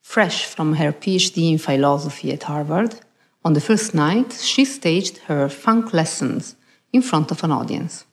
Fresh 0.00 0.46
from 0.46 0.74
her 0.74 0.92
PhD 0.92 1.50
in 1.50 1.58
philosophy 1.58 2.32
at 2.32 2.44
Harvard, 2.44 3.00
on 3.44 3.54
the 3.54 3.60
first 3.60 3.92
night 3.92 4.32
she 4.32 4.64
staged 4.64 5.18
her 5.26 5.48
funk 5.48 5.92
lessons 5.92 6.54
in 6.92 7.02
front 7.02 7.32
of 7.32 7.42
an 7.42 7.50
audience. 7.50 8.04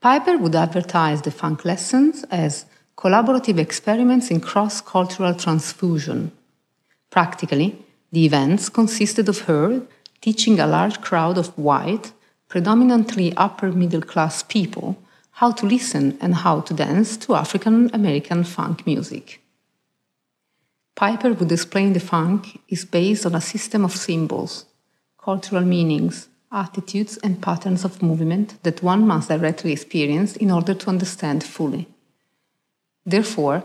Piper 0.00 0.36
would 0.36 0.54
advertise 0.54 1.22
the 1.22 1.30
funk 1.30 1.64
lessons 1.64 2.24
as 2.30 2.66
collaborative 2.98 3.58
experiments 3.58 4.28
in 4.28 4.40
cross 4.40 4.80
cultural 4.80 5.32
transfusion. 5.32 6.32
Practically, 7.10 7.78
the 8.10 8.24
events 8.24 8.68
consisted 8.68 9.28
of 9.28 9.42
her 9.42 9.82
teaching 10.20 10.58
a 10.58 10.66
large 10.66 11.00
crowd 11.00 11.38
of 11.38 11.56
white, 11.56 12.12
predominantly 12.48 13.32
upper 13.36 13.70
middle 13.70 14.02
class 14.02 14.42
people 14.42 14.98
how 15.40 15.52
to 15.52 15.64
listen 15.64 16.18
and 16.20 16.34
how 16.34 16.60
to 16.60 16.74
dance 16.74 17.16
to 17.16 17.36
African 17.36 17.88
American 17.94 18.42
funk 18.42 18.84
music. 18.84 19.40
Piper 20.96 21.32
would 21.32 21.52
explain 21.52 21.92
the 21.92 22.00
funk 22.00 22.58
is 22.68 22.84
based 22.84 23.24
on 23.24 23.36
a 23.36 23.40
system 23.40 23.84
of 23.84 23.94
symbols, 23.94 24.64
cultural 25.16 25.64
meanings, 25.64 26.28
attitudes, 26.50 27.16
and 27.18 27.40
patterns 27.40 27.84
of 27.84 28.02
movement 28.02 28.60
that 28.64 28.82
one 28.82 29.06
must 29.06 29.28
directly 29.28 29.70
experience 29.70 30.34
in 30.34 30.50
order 30.50 30.74
to 30.74 30.90
understand 30.90 31.44
fully. 31.44 31.86
Therefore, 33.08 33.64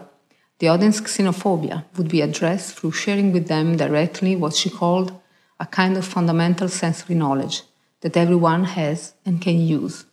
the 0.60 0.70
audience 0.70 1.02
xenophobia 1.02 1.84
would 1.98 2.08
be 2.08 2.22
addressed 2.22 2.76
through 2.76 2.94
sharing 2.94 3.34
with 3.34 3.50
them 3.50 3.76
directly 3.76 4.38
what 4.38 4.54
she 4.54 4.70
called 4.70 5.20
a 5.60 5.66
kind 5.66 5.98
of 5.98 6.06
fundamental 6.06 6.70
sensory 6.70 7.16
knowledge 7.16 7.64
that 8.00 8.16
everyone 8.16 8.64
has 8.64 9.16
and 9.26 9.42
can 9.42 9.60
use. 9.60 10.06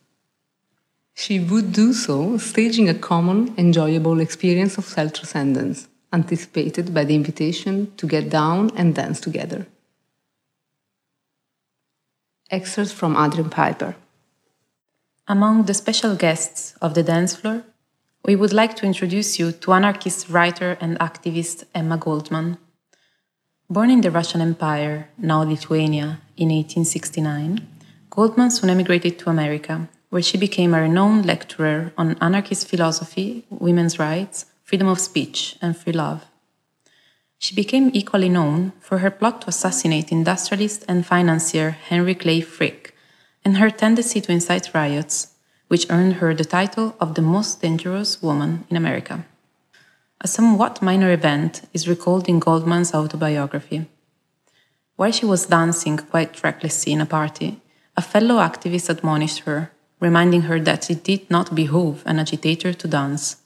She 1.13 1.39
would 1.39 1.71
do 1.71 1.93
so, 1.93 2.37
staging 2.37 2.89
a 2.89 2.93
common, 2.93 3.53
enjoyable 3.57 4.19
experience 4.19 4.77
of 4.77 4.83
self 4.83 5.13
transcendence, 5.13 5.87
anticipated 6.11 6.93
by 6.93 7.05
the 7.05 7.15
invitation 7.15 7.93
to 7.95 8.07
get 8.07 8.29
down 8.29 8.71
and 8.75 8.93
dance 8.93 9.21
together. 9.21 9.65
Excerpts 12.49 12.91
from 12.91 13.15
Adrian 13.15 13.49
Piper. 13.49 13.95
Among 15.25 15.63
the 15.63 15.73
special 15.73 16.15
guests 16.17 16.75
of 16.81 16.95
the 16.95 17.03
dance 17.03 17.35
floor, 17.35 17.63
we 18.23 18.35
would 18.35 18.53
like 18.53 18.75
to 18.75 18.85
introduce 18.85 19.39
you 19.39 19.51
to 19.51 19.73
anarchist 19.73 20.29
writer 20.29 20.77
and 20.79 20.99
activist 20.99 21.63
Emma 21.73 21.97
Goldman. 21.97 22.57
Born 23.69 23.89
in 23.89 24.01
the 24.01 24.11
Russian 24.11 24.41
Empire, 24.41 25.09
now 25.17 25.43
Lithuania, 25.43 26.21
in 26.37 26.49
1869, 26.49 27.67
Goldman 28.09 28.51
soon 28.51 28.69
emigrated 28.69 29.17
to 29.19 29.29
America, 29.29 29.87
where 30.09 30.21
she 30.21 30.37
became 30.37 30.73
a 30.73 30.81
renowned 30.81 31.25
lecturer 31.25 31.93
on 31.97 32.17
anarchist 32.21 32.67
philosophy, 32.67 33.45
women's 33.49 33.97
rights, 33.97 34.45
freedom 34.63 34.87
of 34.87 34.99
speech, 34.99 35.57
and 35.61 35.75
free 35.75 35.93
love. 35.93 36.25
She 37.39 37.55
became 37.55 37.89
equally 37.93 38.29
known 38.29 38.73
for 38.79 38.99
her 38.99 39.09
plot 39.09 39.41
to 39.41 39.49
assassinate 39.49 40.11
industrialist 40.11 40.85
and 40.87 41.05
financier 41.05 41.71
Henry 41.71 42.13
Clay 42.13 42.41
Frick 42.41 42.93
and 43.43 43.57
her 43.57 43.71
tendency 43.71 44.21
to 44.21 44.31
incite 44.31 44.75
riots, 44.75 45.33
which 45.71 45.89
earned 45.89 46.15
her 46.15 46.33
the 46.35 46.43
title 46.43 46.93
of 46.99 47.15
the 47.15 47.21
most 47.21 47.61
dangerous 47.61 48.21
woman 48.21 48.65
in 48.69 48.75
America. 48.75 49.23
A 50.19 50.27
somewhat 50.27 50.81
minor 50.81 51.13
event 51.13 51.61
is 51.71 51.87
recalled 51.87 52.27
in 52.27 52.39
Goldman's 52.39 52.93
autobiography. 52.93 53.87
While 54.97 55.13
she 55.13 55.25
was 55.25 55.45
dancing 55.45 55.95
quite 55.95 56.43
recklessly 56.43 56.91
in 56.91 56.99
a 56.99 57.05
party, 57.05 57.61
a 57.95 58.01
fellow 58.01 58.35
activist 58.39 58.89
admonished 58.89 59.43
her, 59.47 59.71
reminding 60.01 60.41
her 60.41 60.59
that 60.59 60.91
it 60.91 61.05
did 61.05 61.31
not 61.31 61.55
behove 61.55 62.03
an 62.05 62.19
agitator 62.19 62.73
to 62.73 62.87
dance. 62.89 63.37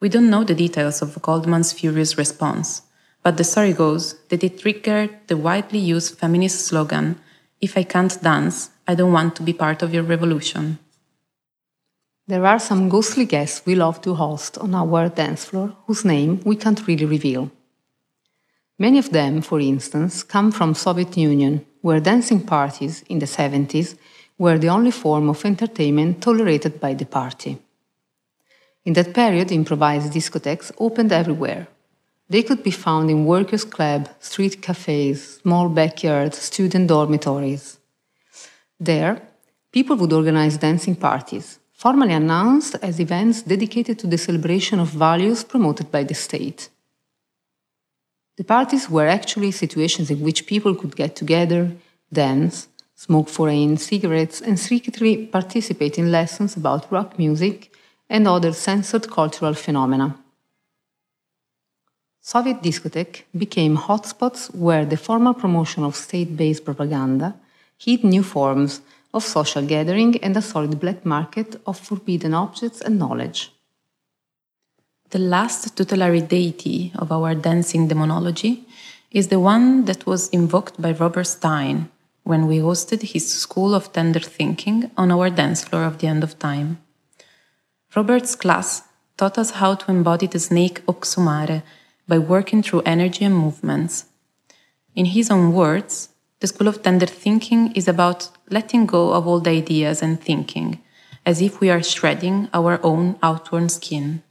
We 0.00 0.10
don't 0.10 0.28
know 0.28 0.44
the 0.44 0.54
details 0.54 1.00
of 1.00 1.22
Goldman's 1.22 1.72
furious 1.72 2.18
response, 2.18 2.82
but 3.22 3.38
the 3.38 3.44
story 3.44 3.72
goes 3.72 4.16
that 4.28 4.44
it 4.44 4.58
triggered 4.58 5.16
the 5.28 5.38
widely 5.38 5.78
used 5.78 6.18
feminist 6.18 6.66
slogan 6.66 7.16
If 7.58 7.78
I 7.78 7.84
can't 7.84 8.22
dance, 8.22 8.70
I 8.86 8.94
don't 8.94 9.12
want 9.12 9.36
to 9.36 9.42
be 9.42 9.54
part 9.54 9.82
of 9.82 9.94
your 9.94 10.02
revolution. 10.02 10.78
There 12.30 12.46
are 12.46 12.60
some 12.60 12.88
ghostly 12.88 13.24
guests 13.24 13.66
we 13.66 13.74
love 13.74 14.00
to 14.02 14.14
host 14.14 14.56
on 14.58 14.72
our 14.72 15.08
dance 15.08 15.46
floor 15.46 15.74
whose 15.88 16.04
name 16.04 16.40
we 16.44 16.54
can't 16.54 16.86
really 16.86 17.04
reveal. 17.04 17.50
Many 18.78 19.00
of 19.00 19.10
them, 19.10 19.42
for 19.42 19.58
instance, 19.58 20.22
come 20.22 20.52
from 20.52 20.76
Soviet 20.76 21.16
Union, 21.16 21.66
where 21.80 21.98
dancing 21.98 22.40
parties 22.46 23.02
in 23.08 23.18
the 23.18 23.26
70s 23.26 23.96
were 24.38 24.58
the 24.58 24.68
only 24.68 24.92
form 24.92 25.28
of 25.28 25.44
entertainment 25.44 26.22
tolerated 26.22 26.78
by 26.78 26.94
the 26.94 27.04
party. 27.04 27.58
In 28.84 28.92
that 28.92 29.12
period, 29.12 29.50
improvised 29.50 30.12
discotheques 30.12 30.70
opened 30.78 31.10
everywhere. 31.10 31.66
They 32.28 32.44
could 32.44 32.62
be 32.62 32.70
found 32.70 33.10
in 33.10 33.26
workers' 33.26 33.64
clubs, 33.64 34.10
street 34.20 34.62
cafes, 34.62 35.40
small 35.42 35.68
backyards, 35.68 36.38
student 36.38 36.86
dormitories. 36.86 37.80
There, 38.78 39.20
people 39.72 39.96
would 39.96 40.12
organize 40.12 40.58
dancing 40.58 40.94
parties, 40.94 41.59
formally 41.80 42.12
announced 42.12 42.74
as 42.82 43.00
events 43.00 43.40
dedicated 43.40 43.98
to 43.98 44.06
the 44.06 44.18
celebration 44.18 44.78
of 44.78 44.88
values 44.88 45.42
promoted 45.42 45.90
by 45.90 46.04
the 46.04 46.14
state. 46.14 46.68
The 48.36 48.44
parties 48.44 48.90
were 48.90 49.08
actually 49.08 49.50
situations 49.52 50.10
in 50.10 50.20
which 50.20 50.46
people 50.46 50.74
could 50.74 50.94
get 50.94 51.16
together, 51.16 51.72
dance, 52.12 52.68
smoke 52.94 53.30
foreign 53.30 53.78
cigarettes, 53.78 54.42
and 54.42 54.58
secretly 54.58 55.24
participate 55.24 55.98
in 55.98 56.12
lessons 56.12 56.54
about 56.54 56.92
rock 56.92 57.18
music 57.18 57.74
and 58.10 58.28
other 58.28 58.52
censored 58.52 59.10
cultural 59.10 59.54
phenomena. 59.54 60.18
Soviet 62.20 62.60
discotheque 62.62 63.22
became 63.34 63.78
hotspots 63.78 64.54
where 64.54 64.84
the 64.84 64.98
formal 64.98 65.32
promotion 65.32 65.82
of 65.84 65.96
state 65.96 66.36
based 66.36 66.66
propaganda 66.66 67.36
hid 67.78 68.04
new 68.04 68.22
forms 68.22 68.82
of 69.12 69.24
social 69.24 69.62
gathering 69.62 70.22
and 70.22 70.36
a 70.36 70.42
solid 70.42 70.78
black 70.78 71.04
market 71.04 71.60
of 71.66 71.78
forbidden 71.78 72.34
objects 72.34 72.80
and 72.80 72.98
knowledge. 72.98 73.52
The 75.10 75.18
last 75.18 75.76
tutelary 75.76 76.20
deity 76.20 76.92
of 76.94 77.10
our 77.10 77.34
dancing 77.34 77.88
demonology 77.88 78.64
is 79.10 79.28
the 79.28 79.40
one 79.40 79.86
that 79.86 80.06
was 80.06 80.28
invoked 80.28 80.80
by 80.80 80.92
Robert 80.92 81.24
Stein 81.24 81.90
when 82.22 82.46
we 82.46 82.58
hosted 82.58 83.02
his 83.02 83.28
School 83.28 83.74
of 83.74 83.92
Tender 83.92 84.20
Thinking 84.20 84.90
on 84.96 85.10
our 85.10 85.30
dance 85.30 85.64
floor 85.64 85.84
of 85.84 85.98
the 85.98 86.06
end 86.06 86.22
of 86.22 86.38
time. 86.38 86.78
Robert's 87.96 88.36
class 88.36 88.84
taught 89.16 89.36
us 89.36 89.50
how 89.52 89.74
to 89.74 89.90
embody 89.90 90.28
the 90.28 90.38
snake 90.38 90.86
Oxumare 90.86 91.64
by 92.06 92.18
working 92.18 92.62
through 92.62 92.82
energy 92.82 93.24
and 93.24 93.34
movements. 93.34 94.04
In 94.94 95.06
his 95.06 95.28
own 95.28 95.52
words, 95.52 96.09
the 96.40 96.46
School 96.46 96.68
of 96.68 96.82
Tender 96.82 97.06
Thinking 97.06 97.70
is 97.72 97.86
about 97.86 98.30
letting 98.48 98.86
go 98.86 99.12
of 99.12 99.26
old 99.26 99.46
ideas 99.46 100.00
and 100.00 100.18
thinking, 100.18 100.80
as 101.26 101.42
if 101.42 101.60
we 101.60 101.68
are 101.68 101.82
shredding 101.82 102.48
our 102.54 102.80
own 102.82 103.16
outworn 103.22 103.68
skin. 103.68 104.22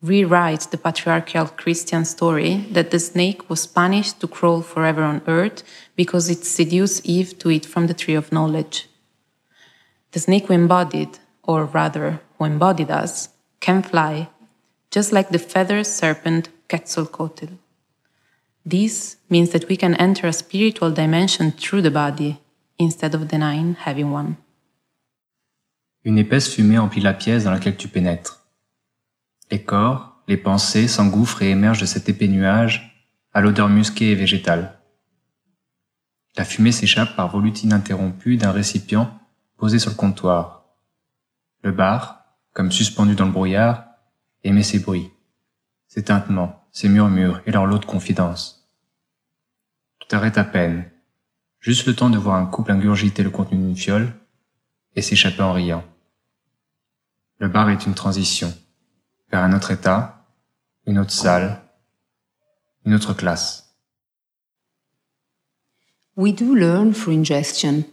Rewrite 0.00 0.70
the 0.70 0.78
patriarchal 0.78 1.46
Christian 1.46 2.04
story 2.04 2.66
that 2.70 2.92
the 2.92 3.00
snake 3.00 3.50
was 3.50 3.66
punished 3.66 4.20
to 4.20 4.28
crawl 4.28 4.62
forever 4.62 5.02
on 5.02 5.22
earth 5.26 5.64
because 5.96 6.30
it 6.30 6.44
seduced 6.44 7.04
Eve 7.04 7.36
to 7.40 7.50
eat 7.50 7.66
from 7.66 7.88
the 7.88 7.94
tree 7.94 8.14
of 8.14 8.30
knowledge. 8.30 8.88
The 10.12 10.20
snake 10.20 10.48
we 10.48 10.54
embodied, 10.54 11.18
or 11.42 11.64
rather, 11.64 12.20
who 12.38 12.44
embodied 12.44 12.92
us, 12.92 13.30
can 13.58 13.82
fly, 13.82 14.28
just 14.92 15.10
like 15.10 15.30
the 15.30 15.40
feathered 15.40 15.86
serpent 15.86 16.48
Quetzalcoatl. 16.68 17.58
This 18.68 19.18
means 19.28 19.50
that 19.50 19.68
we 19.68 19.76
can 19.76 19.94
enter 19.98 20.26
a 20.26 20.32
spiritual 20.32 20.90
dimension 20.90 21.52
through 21.52 21.82
the 21.82 21.90
body 21.90 22.38
instead 22.78 23.14
of 23.14 23.28
denying 23.28 23.76
having 23.84 24.10
one. 24.10 24.36
Une 26.04 26.18
épaisse 26.18 26.48
fumée 26.48 26.78
emplit 26.78 27.02
la 27.02 27.12
pièce 27.12 27.44
dans 27.44 27.50
laquelle 27.50 27.76
tu 27.76 27.88
pénètres. 27.88 28.46
Les 29.50 29.62
corps, 29.62 30.22
les 30.28 30.38
pensées 30.38 30.88
s'engouffrent 30.88 31.42
et 31.42 31.50
émergent 31.50 31.82
de 31.82 31.86
cet 31.86 32.08
épais 32.08 32.28
nuage 32.28 33.06
à 33.34 33.42
l'odeur 33.42 33.68
musquée 33.68 34.12
et 34.12 34.14
végétale. 34.14 34.78
La 36.36 36.44
fumée 36.44 36.72
s'échappe 36.72 37.14
par 37.16 37.28
volute 37.28 37.62
ininterrompue 37.62 38.36
d'un 38.36 38.50
récipient 38.50 39.18
posé 39.56 39.78
sur 39.78 39.90
le 39.90 39.96
comptoir. 39.96 40.64
Le 41.62 41.70
bar, 41.70 42.24
comme 42.52 42.72
suspendu 42.72 43.14
dans 43.14 43.26
le 43.26 43.32
brouillard, 43.32 43.84
émet 44.42 44.62
ses 44.62 44.78
bruits, 44.78 45.10
ses 45.86 46.04
tintements, 46.04 46.63
ses 46.74 46.88
murmures 46.88 47.40
et 47.46 47.52
leur 47.52 47.66
lot 47.66 47.78
de 47.78 47.86
confidences. 47.86 48.68
Tout 50.00 50.14
arrête 50.14 50.36
à 50.36 50.44
peine, 50.44 50.90
juste 51.60 51.86
le 51.86 51.94
temps 51.94 52.10
de 52.10 52.18
voir 52.18 52.34
un 52.34 52.46
couple 52.46 52.72
ingurgiter 52.72 53.22
le 53.22 53.30
contenu 53.30 53.56
d'une 53.56 53.76
fiole 53.76 54.12
et 54.96 55.00
s'échapper 55.00 55.42
en 55.42 55.52
riant. 55.52 55.84
Le 57.38 57.48
bar 57.48 57.70
est 57.70 57.86
une 57.86 57.94
transition 57.94 58.52
vers 59.30 59.42
un 59.42 59.52
autre 59.52 59.70
état, 59.70 60.26
une 60.86 60.98
autre 60.98 61.12
salle, 61.12 61.62
une 62.84 62.94
autre 62.94 63.14
classe. 63.14 63.76
We 66.16 66.34
do 66.34 66.54
learn 66.54 66.92
through 66.92 67.14
ingestion. 67.14 67.84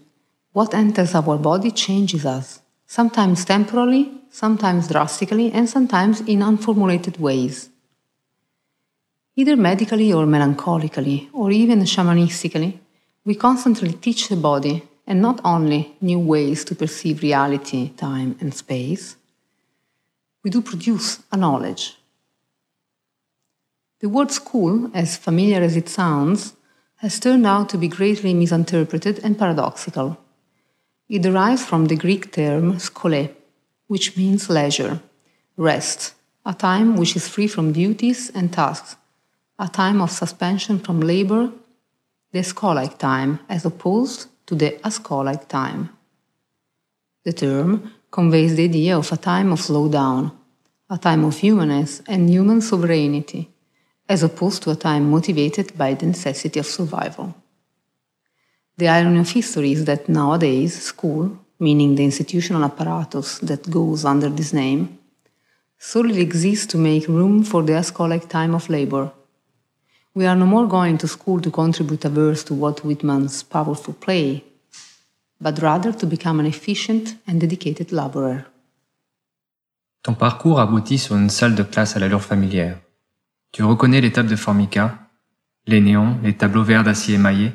What 0.53 0.73
enters 0.73 1.15
our 1.15 1.39
body 1.39 1.71
changes 1.71 2.25
us, 2.25 2.61
sometimes 2.88 3.45
temporarily, 3.45 4.11
sometimes 4.31 4.88
drastically, 4.88 5.51
and 5.53 5.67
sometimes 5.67 6.21
in 6.27 6.41
unformulated 6.41 7.19
ways. 7.19 7.70
Either 9.41 9.57
medically 9.57 10.13
or 10.13 10.27
melancholically, 10.27 11.27
or 11.33 11.50
even 11.50 11.79
shamanistically, 11.79 12.77
we 13.25 13.33
constantly 13.33 13.91
teach 13.93 14.29
the 14.29 14.36
body, 14.36 14.83
and 15.07 15.19
not 15.19 15.41
only 15.43 15.95
new 16.00 16.19
ways 16.19 16.63
to 16.63 16.75
perceive 16.75 17.24
reality, 17.24 17.89
time, 17.98 18.36
and 18.39 18.53
space, 18.53 19.15
we 20.43 20.51
do 20.51 20.62
produce 20.62 21.24
a 21.31 21.38
knowledge. 21.38 21.98
The 24.01 24.10
word 24.10 24.29
school, 24.29 24.91
as 24.93 25.17
familiar 25.17 25.62
as 25.63 25.75
it 25.75 25.89
sounds, 25.89 26.54
has 26.97 27.19
turned 27.19 27.47
out 27.47 27.67
to 27.69 27.80
be 27.80 27.88
greatly 27.88 28.36
misinterpreted 28.36 29.21
and 29.23 29.39
paradoxical. 29.39 30.19
It 31.10 31.23
derives 31.23 31.65
from 31.65 31.86
the 31.86 31.95
Greek 31.95 32.32
term 32.32 32.77
skole, 32.77 33.34
which 33.88 34.15
means 34.15 34.51
leisure, 34.51 35.01
rest, 35.58 36.13
a 36.45 36.54
time 36.54 36.95
which 36.95 37.15
is 37.15 37.27
free 37.27 37.47
from 37.47 37.73
duties 37.73 38.30
and 38.36 38.54
tasks, 38.54 38.97
a 39.62 39.69
time 39.69 40.02
of 40.02 40.10
suspension 40.10 40.80
from 40.80 41.00
labor, 41.02 41.52
the 42.32 42.39
scholike 42.39 42.97
time, 42.97 43.39
as 43.47 43.63
opposed 43.63 44.28
to 44.47 44.56
the 44.56 44.71
ascholike 44.84 45.47
time. 45.47 45.89
The 47.24 47.34
term 47.34 47.93
conveys 48.10 48.56
the 48.56 48.63
idea 48.63 48.97
of 48.97 49.12
a 49.12 49.17
time 49.17 49.52
of 49.52 49.60
slowdown, 49.60 50.32
a 50.89 50.97
time 50.97 51.24
of 51.24 51.38
humanness 51.38 52.02
and 52.08 52.28
human 52.28 52.62
sovereignty, 52.62 53.52
as 54.10 54.24
opposed 54.24 54.63
to 54.63 54.71
a 54.71 54.76
time 54.76 55.12
motivated 55.12 55.78
by 55.78 55.93
the 55.93 56.08
necessity 56.08 56.60
of 56.60 56.65
survival. 56.65 57.36
The 58.78 58.88
irony 58.88 59.19
of 59.19 59.30
history 59.30 59.74
is 59.74 59.86
that 59.86 60.10
nowadays, 60.10 60.82
school, 60.82 61.38
meaning 61.60 61.93
the 61.93 62.04
institutional 62.04 62.63
apparatus 62.63 63.38
that 63.39 63.69
goes 63.69 64.06
under 64.06 64.30
this 64.30 64.54
name, 64.54 64.97
solely 65.78 66.19
exists 66.19 66.65
to 66.71 66.80
make 66.80 67.08
room 67.08 67.43
for 67.43 67.62
the 67.62 67.74
ascholike 67.74 68.28
time 68.28 68.56
of 68.56 68.67
labor. 68.67 69.12
We 70.13 70.28
are 70.28 70.36
no 70.36 70.45
more 70.45 70.67
going 70.67 70.97
to 70.97 71.08
school 71.08 71.39
to 71.39 71.50
contribute 71.50 72.04
a 72.04 72.10
verse 72.10 72.43
to 72.45 72.54
Walt 72.54 72.84
Whitman's 72.84 73.43
powerful 73.43 73.93
play, 73.93 74.43
but 75.39 75.62
rather 75.62 75.93
to 75.93 76.06
become 76.06 76.41
an 76.41 76.45
efficient 76.45 77.15
and 77.30 77.36
dedicated 77.39 77.93
laborer. 77.93 78.43
Ton 80.04 80.13
parcours 80.13 80.60
aboutit 80.60 80.97
sur 80.97 81.15
une 81.15 81.30
salle 81.30 81.56
de 81.56 81.63
classe 81.63 81.95
à 81.95 82.00
l'allure 82.00 82.24
familière. 82.24 82.78
Tu 83.54 83.63
reconnais 83.63 84.02
les 84.02 84.12
tables 84.12 84.30
de 84.30 84.36
formica, 84.36 85.00
les 85.65 85.80
néons, 85.80 86.17
les 86.24 86.36
tableaux 86.36 86.63
verts 86.63 86.84
d'acier 86.84 87.15
émaillé, 87.15 87.54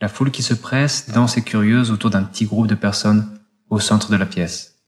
la 0.00 0.08
foule 0.08 0.32
qui 0.32 0.42
se 0.42 0.54
presse, 0.54 1.10
dense 1.10 1.36
et 1.36 1.42
curieuse 1.42 1.92
autour 1.92 2.10
d'un 2.10 2.24
petit 2.24 2.46
groupe 2.46 2.66
de 2.66 2.74
personnes 2.74 3.38
au 3.70 3.78
centre 3.78 4.10
de 4.10 4.16
la 4.16 4.26
pièce. 4.26 4.80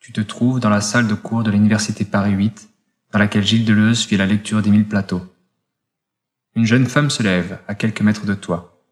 Tu 0.00 0.12
te 0.12 0.20
trouves 0.20 0.60
dans 0.60 0.68
la 0.68 0.82
salle 0.82 1.06
de 1.06 1.14
cours 1.14 1.44
de 1.44 1.50
l'université 1.50 2.04
Paris 2.04 2.32
8, 2.32 2.68
dans 3.12 3.18
laquelle 3.18 3.46
Gilles 3.46 3.64
Deleuze 3.64 4.04
fit 4.04 4.18
la 4.18 4.26
lecture 4.26 4.60
d'Émile 4.60 4.86
Plateau. 4.86 5.22
Une 6.60 6.66
jeune 6.66 6.84
femme 6.84 7.08
se 7.08 7.22
lève, 7.22 7.58
à 7.68 7.74
quelques 7.74 8.02
mètres 8.02 8.26
de 8.26 8.34
toi, 8.34 8.84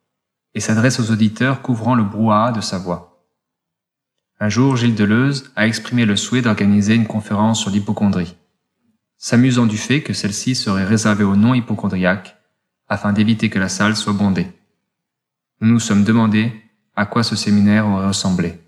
et 0.54 0.60
s'adresse 0.60 1.00
aux 1.00 1.10
auditeurs 1.10 1.60
couvrant 1.60 1.94
le 1.94 2.02
brouhaha 2.02 2.50
de 2.50 2.62
sa 2.62 2.78
voix. 2.78 3.22
Un 4.40 4.48
jour, 4.48 4.74
Gilles 4.74 4.94
Deleuze 4.94 5.52
a 5.54 5.66
exprimé 5.66 6.06
le 6.06 6.16
souhait 6.16 6.40
d'organiser 6.40 6.94
une 6.94 7.06
conférence 7.06 7.60
sur 7.60 7.70
l'hypochondrie, 7.70 8.36
s'amusant 9.18 9.66
du 9.66 9.76
fait 9.76 10.02
que 10.02 10.14
celle-ci 10.14 10.54
serait 10.54 10.86
réservée 10.86 11.24
aux 11.24 11.36
non-hypochondriaques, 11.36 12.38
afin 12.88 13.12
d'éviter 13.12 13.50
que 13.50 13.58
la 13.58 13.68
salle 13.68 13.96
soit 13.96 14.14
bondée. 14.14 14.50
Nous 15.60 15.68
nous 15.68 15.78
sommes 15.78 16.04
demandé 16.04 16.50
à 16.96 17.04
quoi 17.04 17.22
ce 17.22 17.36
séminaire 17.36 17.86
aurait 17.86 18.06
ressemblé. 18.06 18.58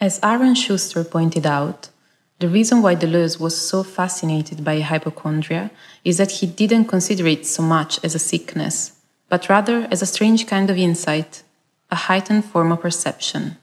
As 0.00 0.18
Aaron 0.22 0.56
Schuster 0.56 1.04
pointed 1.04 1.46
out, 1.46 1.92
the 2.40 2.48
reason 2.48 2.82
why 2.82 2.94
Deleuze 2.94 3.40
was 3.40 3.60
so 3.60 3.82
fascinated 3.82 4.64
by 4.64 4.80
hypochondria 4.80 5.70
is 6.04 6.18
that 6.18 6.30
he 6.30 6.46
didn't 6.46 6.84
consider 6.84 7.26
it 7.26 7.46
so 7.46 7.62
much 7.62 7.98
as 8.04 8.14
a 8.14 8.20
sickness, 8.20 8.92
but 9.28 9.48
rather 9.48 9.88
as 9.90 10.02
a 10.02 10.06
strange 10.06 10.46
kind 10.46 10.70
of 10.70 10.78
insight, 10.78 11.42
a 11.90 11.96
heightened 11.96 12.44
form 12.44 12.70
of 12.70 12.80
perception. 12.80 13.56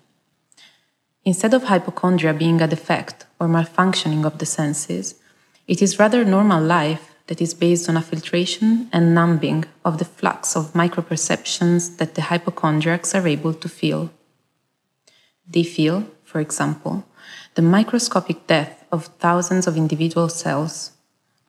Instead 1.23 1.53
of 1.53 1.63
hypochondria 1.63 2.33
being 2.33 2.61
a 2.61 2.67
defect 2.67 3.25
or 3.39 3.47
malfunctioning 3.47 4.25
of 4.25 4.39
the 4.39 4.45
senses, 4.45 5.15
it 5.67 5.81
is 5.81 5.97
rather 5.97 6.25
normal 6.25 6.61
life 6.61 7.15
that 7.27 7.41
is 7.41 7.53
based 7.53 7.89
on 7.89 7.97
a 7.97 8.01
filtration 8.01 8.89
and 8.91 9.15
numbing 9.15 9.63
of 9.83 9.97
the 9.99 10.05
flux 10.05 10.55
of 10.55 10.73
microperceptions 10.73 11.97
that 11.97 12.15
the 12.15 12.23
hypochondriacs 12.23 13.15
are 13.15 13.27
able 13.27 13.53
to 13.53 13.69
feel. 13.69 14.11
They 15.47 15.63
feel, 15.63 16.05
for 16.23 16.39
example, 16.39 17.05
the 17.55 17.61
microscopic 17.61 18.47
death 18.47 18.83
of 18.91 19.05
thousands 19.19 19.65
of 19.65 19.77
individual 19.77 20.29
cells, 20.29 20.91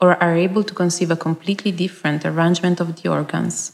or 0.00 0.14
are 0.22 0.36
able 0.36 0.62
to 0.62 0.74
conceive 0.74 1.10
a 1.10 1.16
completely 1.16 1.72
different 1.72 2.24
arrangement 2.24 2.80
of 2.80 3.02
the 3.02 3.08
organs. 3.08 3.72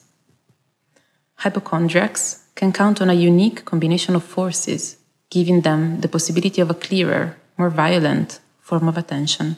Hypochondriacs 1.37 2.45
can 2.55 2.73
count 2.73 3.03
on 3.03 3.11
a 3.11 3.15
unique 3.15 3.65
combination 3.65 4.15
of 4.15 4.25
forces, 4.25 4.97
giving 5.31 5.61
them 5.61 6.01
the 6.01 6.09
possibility 6.09 6.61
of 6.61 6.71
a 6.71 6.75
clearer, 6.75 7.37
more 7.59 7.71
violent 7.71 8.41
form 8.61 8.89
of 8.89 8.97
attention. 8.97 9.57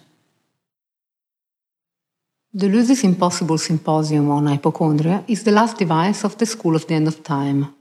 The 2.53 2.69
Deleuze's 2.69 3.05
Impossible 3.05 3.59
Symposium 3.59 4.31
on 4.31 4.47
Hypochondria 4.47 5.25
is 5.29 5.43
the 5.43 5.51
last 5.51 5.77
device 5.77 6.25
of 6.25 6.39
the 6.39 6.47
School 6.47 6.77
of 6.77 6.87
the 6.87 6.95
End 6.95 7.09
of 7.09 7.23
Time. 7.23 7.75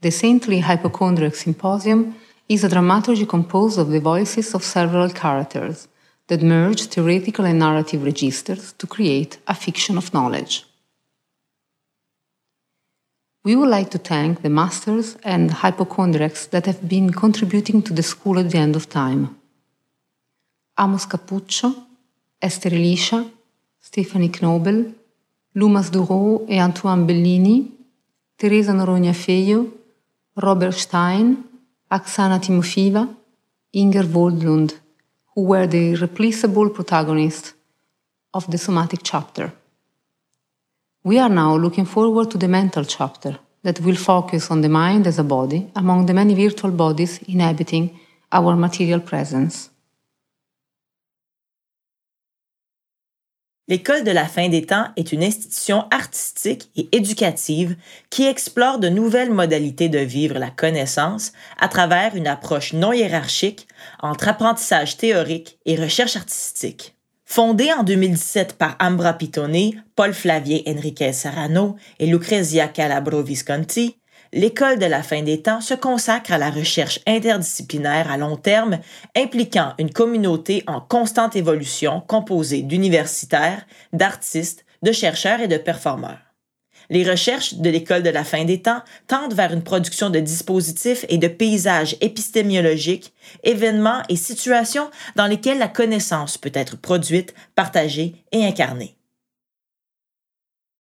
The 0.00 0.10
Saintly 0.10 0.60
Hypochondriac 0.60 1.34
Symposium 1.34 2.14
is 2.48 2.64
a 2.64 2.68
dramaturgy 2.68 3.26
composed 3.26 3.78
of 3.78 3.90
the 3.90 4.00
voices 4.00 4.54
of 4.54 4.64
several 4.64 5.10
characters 5.10 5.88
that 6.28 6.42
merge 6.42 6.86
theoretical 6.86 7.44
and 7.44 7.58
narrative 7.58 8.02
registers 8.04 8.72
to 8.74 8.86
create 8.86 9.38
a 9.46 9.54
fiction 9.54 9.98
of 9.98 10.12
knowledge. 10.14 10.64
We 13.44 13.56
would 13.56 13.68
like 13.68 13.90
to 13.90 13.98
thank 13.98 14.42
the 14.42 14.50
masters 14.50 15.16
and 15.24 15.50
hypochondriacs 15.50 16.46
that 16.46 16.66
have 16.66 16.86
been 16.88 17.12
contributing 17.12 17.82
to 17.82 17.92
the 17.94 18.02
school 18.02 18.38
at 18.38 18.50
the 18.50 18.58
end 18.58 18.76
of 18.76 18.88
time. 18.88 19.36
Amos 20.78 21.06
Capuccio, 21.06 21.74
Esther 22.40 22.74
Elisha, 22.74 23.30
Stephanie 23.80 24.28
Knobel, 24.28 24.94
Lumas 25.54 25.90
Duro 25.90 26.44
et 26.48 26.60
Antoine 26.60 27.06
Bellini, 27.06 27.72
Teresa 28.36 28.72
Noronha 28.72 29.14
Feio, 29.14 29.72
Robert 30.36 30.74
Stein, 30.74 31.47
Aksana 31.90 32.38
Timofiva, 32.38 33.08
Inger 33.72 34.02
Voldlund, 34.02 34.78
who 35.34 35.42
were 35.42 35.66
the 35.66 35.92
irreplaceable 35.92 36.68
protagonists 36.68 37.54
of 38.34 38.50
the 38.50 38.58
somatic 38.58 39.00
chapter. 39.02 39.52
We 41.02 41.18
are 41.18 41.30
now 41.30 41.56
looking 41.56 41.86
forward 41.86 42.30
to 42.32 42.38
the 42.38 42.48
mental 42.48 42.84
chapter 42.84 43.38
that 43.62 43.80
will 43.80 43.96
focus 43.96 44.50
on 44.50 44.60
the 44.60 44.68
mind 44.68 45.06
as 45.06 45.18
a 45.18 45.24
body 45.24 45.70
among 45.74 46.04
the 46.04 46.12
many 46.12 46.34
virtual 46.34 46.72
bodies 46.72 47.22
inhabiting 47.22 47.98
our 48.30 48.54
material 48.54 49.00
presence. 49.00 49.70
L'École 53.68 54.02
de 54.02 54.10
la 54.10 54.24
fin 54.24 54.48
des 54.48 54.64
temps 54.64 54.86
est 54.96 55.12
une 55.12 55.22
institution 55.22 55.84
artistique 55.90 56.70
et 56.74 56.88
éducative 56.92 57.76
qui 58.08 58.26
explore 58.26 58.78
de 58.78 58.88
nouvelles 58.88 59.30
modalités 59.30 59.90
de 59.90 59.98
vivre 59.98 60.38
la 60.38 60.48
connaissance 60.48 61.32
à 61.60 61.68
travers 61.68 62.16
une 62.16 62.26
approche 62.26 62.72
non 62.72 62.94
hiérarchique 62.94 63.68
entre 64.00 64.28
apprentissage 64.28 64.96
théorique 64.96 65.58
et 65.66 65.76
recherche 65.76 66.16
artistique. 66.16 66.96
Fondée 67.26 67.70
en 67.70 67.82
2017 67.82 68.54
par 68.56 68.74
Ambra 68.80 69.12
Pitone, 69.12 69.82
Paul 69.94 70.14
Flavier 70.14 70.62
Enriquez 70.66 71.12
Serrano 71.12 71.76
et 71.98 72.06
Lucrezia 72.06 72.68
Calabro 72.68 73.22
Visconti, 73.22 73.98
l'école 74.32 74.78
de 74.78 74.86
la 74.86 75.02
fin 75.02 75.22
des 75.22 75.42
temps 75.42 75.60
se 75.60 75.74
consacre 75.74 76.32
à 76.32 76.38
la 76.38 76.50
recherche 76.50 77.00
interdisciplinaire 77.06 78.10
à 78.10 78.16
long 78.16 78.36
terme 78.36 78.78
impliquant 79.16 79.74
une 79.78 79.92
communauté 79.92 80.62
en 80.66 80.80
constante 80.80 81.36
évolution 81.36 82.02
composée 82.06 82.62
d'universitaires, 82.62 83.66
d'artistes, 83.92 84.64
de 84.82 84.92
chercheurs 84.92 85.40
et 85.40 85.48
de 85.48 85.56
performeurs. 85.56 86.18
Les 86.90 87.08
recherches 87.08 87.54
de 87.54 87.68
l'école 87.68 88.02
de 88.02 88.10
la 88.10 88.24
fin 88.24 88.44
des 88.44 88.62
temps 88.62 88.82
tendent 89.06 89.34
vers 89.34 89.52
une 89.52 89.62
production 89.62 90.08
de 90.08 90.20
dispositifs 90.20 91.04
et 91.08 91.18
de 91.18 91.28
paysages 91.28 91.96
épistémiologiques, 92.00 93.12
événements 93.44 94.02
et 94.08 94.16
situations 94.16 94.90
dans 95.16 95.26
lesquels 95.26 95.58
la 95.58 95.68
connaissance 95.68 96.38
peut 96.38 96.52
être 96.54 96.80
produite, 96.80 97.34
partagée 97.54 98.24
et 98.32 98.44
incarnée. 98.44 98.97